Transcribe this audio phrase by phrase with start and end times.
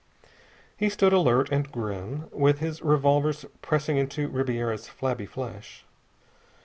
[0.77, 5.85] He stood alert and grim, with his revolvers pressing into Ribiera's flabby flesh.